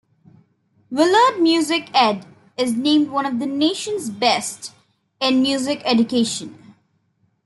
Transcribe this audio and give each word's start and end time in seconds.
Willard 0.89 1.39
Music 1.43 1.89
ed 1.93 2.25
is 2.57 2.73
named 2.75 3.11
one 3.11 3.27
of 3.27 3.37
the 3.37 3.45
nation's 3.45 4.09
best 4.09 4.71
in 5.19 5.43
music 5.43 5.83
education. 5.85 6.73